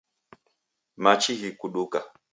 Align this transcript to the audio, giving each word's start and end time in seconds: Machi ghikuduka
Machi 1.03 1.33
ghikuduka 1.41 1.99